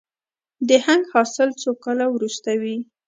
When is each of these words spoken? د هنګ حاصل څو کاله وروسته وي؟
د 0.67 0.69
هنګ 0.85 1.03
حاصل 1.13 1.49
څو 1.61 1.71
کاله 1.83 2.05
وروسته 2.11 2.51
وي؟ 2.61 2.77